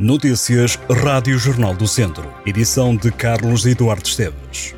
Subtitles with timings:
[0.00, 2.32] Notícias Rádio Jornal do Centro.
[2.46, 4.72] Edição de Carlos Eduardo Esteves.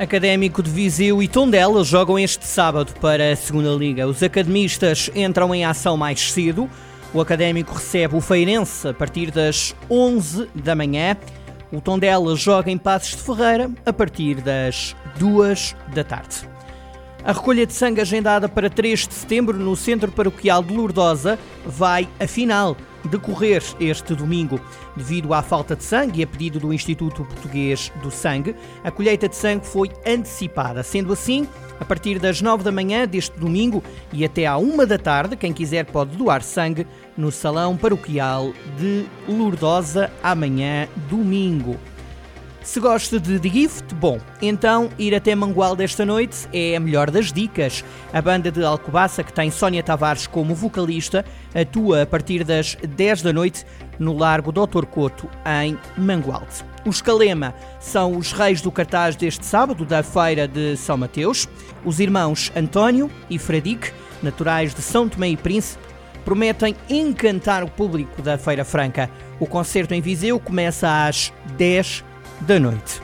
[0.00, 4.08] Académico de Viseu e Tondela jogam este sábado para a Segunda Liga.
[4.08, 6.68] Os academistas entram em ação mais cedo.
[7.14, 11.16] O Académico recebe o Feirense a partir das 11 da manhã.
[11.70, 16.50] O Tondela joga em Passos de Ferreira a partir das 2 da tarde.
[17.24, 22.08] A recolha de sangue agendada para 3 de setembro no Centro Paroquial de Lourdosa vai,
[22.18, 24.60] afinal, decorrer este domingo.
[24.96, 29.28] Devido à falta de sangue e a pedido do Instituto Português do Sangue, a colheita
[29.28, 30.82] de sangue foi antecipada.
[30.82, 31.46] Sendo assim,
[31.78, 35.52] a partir das 9 da manhã deste domingo e até à 1 da tarde, quem
[35.52, 41.78] quiser pode doar sangue no Salão Paroquial de Lourdosa amanhã, domingo.
[42.64, 47.10] Se gosta de The Gift, bom, então ir até Mangual desta noite é a melhor
[47.10, 47.84] das dicas.
[48.12, 53.22] A banda de Alcobaça, que tem Sónia Tavares como vocalista, atua a partir das 10
[53.22, 53.66] da noite
[53.98, 54.86] no Largo Dr.
[54.86, 55.28] Couto,
[55.64, 56.64] em Mangualde.
[56.86, 61.48] Os Calema são os reis do cartaz deste sábado da Feira de São Mateus.
[61.84, 63.90] Os irmãos António e Fredique,
[64.22, 65.82] naturais de São Tomé e Príncipe,
[66.24, 69.10] prometem encantar o público da Feira Franca.
[69.40, 72.04] O concerto em Viseu começa às 10
[72.42, 73.00] da noite.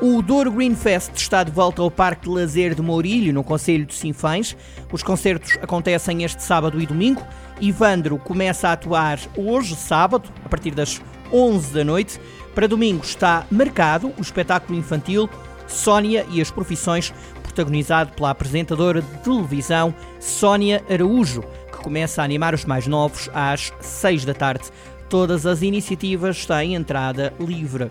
[0.00, 3.86] O Douro Green Fest está de volta ao Parque de Lazer de Mourilho, no Conselho
[3.86, 4.56] de Sinfãs.
[4.92, 7.22] Os concertos acontecem este sábado e domingo.
[7.60, 11.00] Ivandro começa a atuar hoje, sábado, a partir das
[11.32, 12.20] 11 da noite.
[12.54, 15.28] Para domingo está marcado o espetáculo infantil
[15.66, 22.54] Sónia e as Profissões, protagonizado pela apresentadora de televisão Sónia Araújo, que começa a animar
[22.54, 24.64] os mais novos às 6 da tarde.
[25.08, 27.88] Todas as iniciativas têm entrada livre.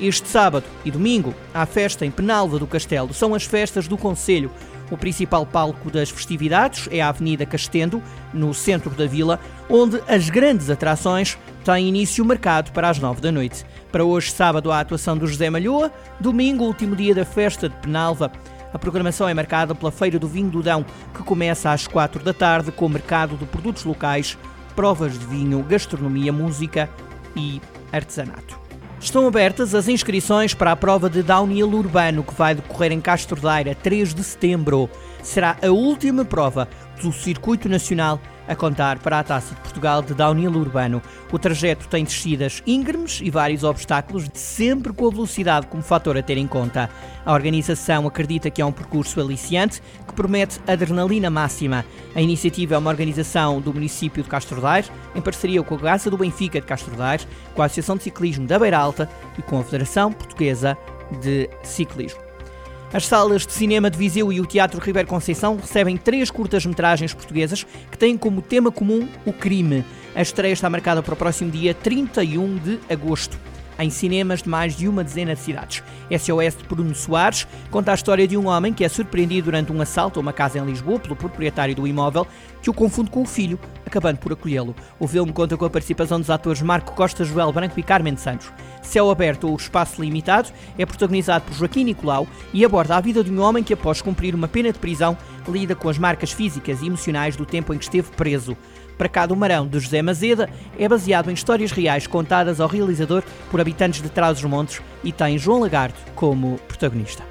[0.00, 3.14] Este sábado e domingo há festa em Penalva do Castelo.
[3.14, 4.50] São as festas do Conselho.
[4.90, 10.28] O principal palco das festividades é a Avenida Castendo, no centro da vila, onde as
[10.28, 13.64] grandes atrações têm início marcado para as nove da noite.
[13.90, 18.30] Para hoje, sábado, a atuação do José Malhoa, domingo, último dia da festa de Penalva.
[18.72, 22.34] A programação é marcada pela Feira do Vinho do Dão, que começa às quatro da
[22.34, 24.36] tarde com o mercado de produtos locais,
[24.74, 26.88] provas de vinho, gastronomia, música
[27.36, 27.60] e
[27.92, 28.61] artesanato.
[29.02, 33.38] Estão abertas as inscrições para a prova de downhill urbano que vai decorrer em Castro
[33.38, 34.88] Daire 3 de setembro.
[35.24, 36.68] Será a última prova
[37.02, 41.02] do Circuito Nacional a contar para a Taça de Portugal de downhill urbano.
[41.30, 46.22] O trajeto tem descidas íngremes e vários obstáculos, sempre com a velocidade como fator a
[46.22, 46.90] ter em conta.
[47.24, 51.84] A organização acredita que é um percurso aliciante que promete adrenalina máxima.
[52.14, 56.10] A iniciativa é uma organização do município de Castro Daire, em parceria com a Graça
[56.10, 59.08] do Benfica de Castro Daire, com a Associação de Ciclismo da Beira Alta
[59.38, 60.76] e com a Federação Portuguesa
[61.20, 62.31] de Ciclismo.
[62.92, 67.64] As salas de cinema de Viseu e o Teatro Ribeiro Conceição recebem três curtas-metragens portuguesas
[67.90, 69.82] que têm como tema comum o crime.
[70.14, 73.38] A estreia está marcada para o próximo dia 31 de agosto
[73.78, 75.82] em cinemas de mais de uma dezena de cidades.
[76.10, 79.80] SOS de Bruno Soares conta a história de um homem que é surpreendido durante um
[79.80, 82.26] assalto a uma casa em Lisboa pelo proprietário do imóvel,
[82.60, 84.74] que o confunde com o filho, acabando por acolhê-lo.
[84.98, 88.52] O filme conta com a participação dos atores Marco Costa, Joel Branco e Carmen Santos.
[88.82, 93.32] Céu Aberto ou Espaço Limitado é protagonizado por Joaquim Nicolau e aborda a vida de
[93.32, 95.16] um homem que, após cumprir uma pena de prisão,
[95.50, 98.56] lida com as marcas físicas e emocionais do tempo em que esteve preso.
[98.96, 100.48] Para cada Marão, de José Mazeda,
[100.78, 105.60] é baseado em histórias reais contadas ao realizador por habitantes de Trás-os-Montes e tem João
[105.60, 107.24] Lagarto como protagonista.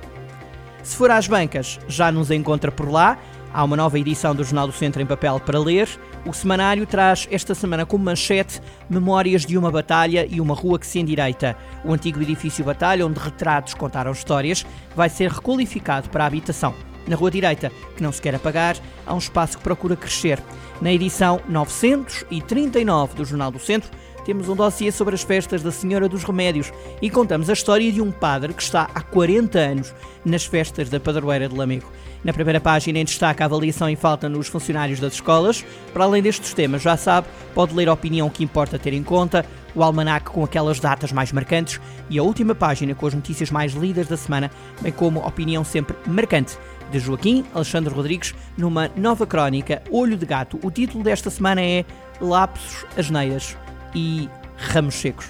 [0.83, 3.17] Se for às bancas, já nos encontra por lá.
[3.53, 5.87] Há uma nova edição do Jornal do Centro em papel para ler.
[6.25, 10.87] O semanário traz esta semana como manchete Memórias de uma Batalha e uma Rua que
[10.87, 11.57] se endireita.
[11.83, 16.73] O antigo edifício Batalha, onde retratos contaram histórias, vai ser requalificado para habitação.
[17.07, 20.41] Na rua direita, que não se quer apagar, há um espaço que procura crescer.
[20.81, 23.89] Na edição 939 do Jornal do Centro,
[24.25, 28.01] temos um dossiê sobre as festas da Senhora dos Remédios e contamos a história de
[28.01, 31.91] um padre que está há 40 anos nas festas da Padroeira de Lamego.
[32.23, 35.65] Na primeira página em destaque a avaliação em falta nos funcionários das escolas.
[35.91, 39.43] Para além destes temas, já sabe, pode ler a opinião que importa ter em conta,
[39.73, 43.73] o almanac com aquelas datas mais marcantes e a última página com as notícias mais
[43.73, 44.51] lidas da semana,
[44.81, 46.57] bem como opinião sempre marcante
[46.91, 50.59] de Joaquim Alexandre Rodrigues numa nova crónica Olho de Gato.
[50.61, 51.85] O título desta semana é
[52.19, 53.57] Lapsos, Asneiras
[53.95, 55.25] e Ramos Secos.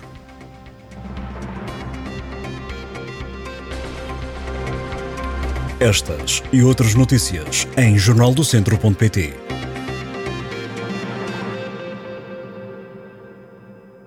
[5.79, 9.40] Estas e outras notícias em jornaldocentro.pt